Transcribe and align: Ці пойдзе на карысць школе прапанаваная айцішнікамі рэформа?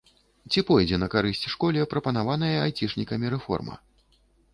Ці 0.53 0.61
пойдзе 0.69 0.97
на 1.01 1.09
карысць 1.15 1.43
школе 1.55 1.83
прапанаваная 1.91 2.49
айцішнікамі 2.63 3.31
рэформа? 3.35 3.77